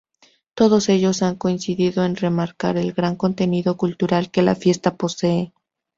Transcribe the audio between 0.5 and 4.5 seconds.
Todos ellos han coincidido en remarcar el gran contenido cultural que